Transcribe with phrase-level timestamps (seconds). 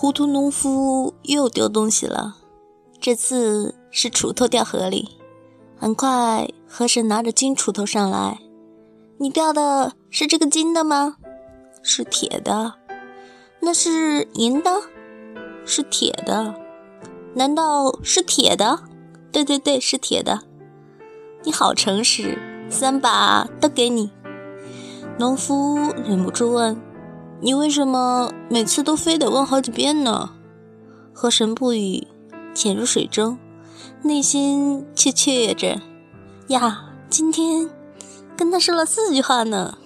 [0.00, 2.38] 糊涂农夫又丢东西了，
[3.02, 5.18] 这次是锄头掉河里。
[5.76, 8.38] 很快，河神拿着金锄头上来。
[9.18, 11.16] 你掉的是这个金的吗？
[11.82, 12.76] 是铁的。
[13.60, 14.80] 那是银的？
[15.66, 16.54] 是铁的。
[17.34, 18.78] 难道是铁的？
[19.30, 20.40] 对对对，是铁的。
[21.42, 22.38] 你好诚实，
[22.70, 24.10] 三把都给你。
[25.18, 26.80] 农夫忍不住问。
[27.42, 30.30] 你为什么每次都非得问好几遍呢？
[31.14, 32.06] 河神不语，
[32.54, 33.38] 潜入水中，
[34.02, 35.80] 内心却雀跃着。
[36.48, 37.70] 呀，今天
[38.36, 39.78] 跟他说了四句话呢。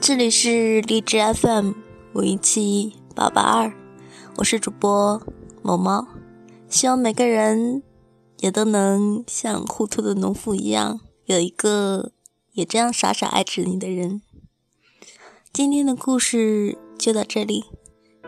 [0.00, 1.72] 这里是荔枝 FM
[2.14, 3.72] 五一七八八二，
[4.38, 5.22] 我是主播
[5.62, 6.06] 某猫。
[6.68, 7.82] 希望每个人
[8.38, 12.12] 也都能像糊涂的农妇一样，有一个
[12.52, 14.20] 也这样傻傻爱着你的人。
[15.52, 17.64] 今天的故事就到这里，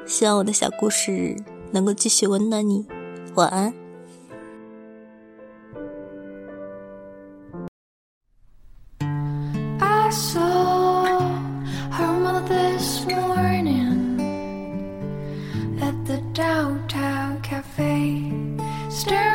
[0.06, 1.36] 希望我的小故事
[1.72, 2.86] 能够继续温暖你。
[3.34, 3.74] 晚安。
[17.58, 18.30] cafe.
[18.88, 19.27] Stir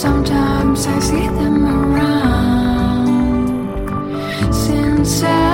[0.00, 3.04] sometimes I see them around.
[4.50, 5.49] Since I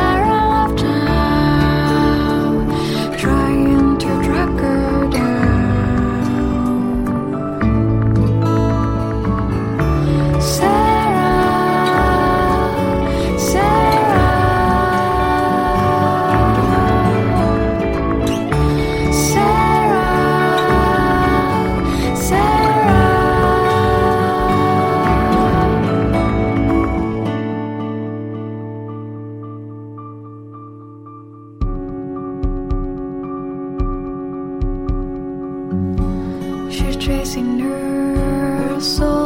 [37.07, 39.26] chasing her soul.